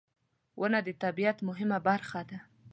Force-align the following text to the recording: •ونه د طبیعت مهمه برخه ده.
•ونه 0.59 0.79
د 0.87 0.89
طبیعت 1.03 1.37
مهمه 1.47 1.77
برخه 1.87 2.21
ده. 2.29 2.37